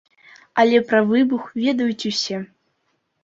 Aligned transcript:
Але 0.63 0.77
пра 0.91 1.01
выбух 1.11 1.43
ведаюць 1.63 2.07
усе. 2.13 2.37